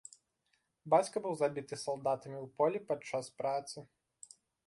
Бацька 0.93 1.17
быў 1.25 1.33
забіты 1.41 1.75
салдатамі 1.83 2.35
ў 2.43 2.47
полі 2.61 2.79
падчас 2.89 3.25
працы. 3.43 3.77